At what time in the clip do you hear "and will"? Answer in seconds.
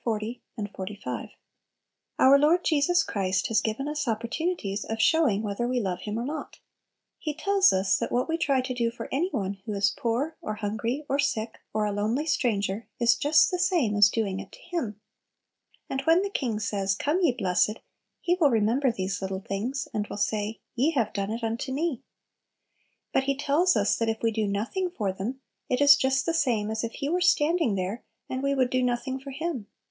19.93-20.17